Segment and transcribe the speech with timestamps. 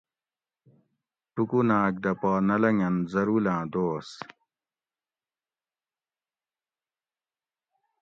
[1.33, 4.09] ٹُوکوناۤگ دہ پا نہ لۤنگۤنت ضرولاۤں دوس